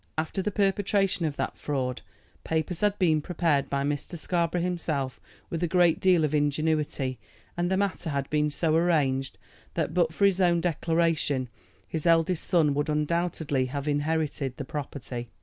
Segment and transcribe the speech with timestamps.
[0.17, 2.01] After the perpetration of that fraud
[2.43, 4.17] papers had been prepared by Mr.
[4.17, 5.19] Scarborough himself
[5.51, 7.19] with a great deal of ingenuity,
[7.55, 9.37] and the matter had been so arranged
[9.75, 11.49] that, but for his own declaration,
[11.87, 15.29] his eldest son would undoubtedly have inherited the property.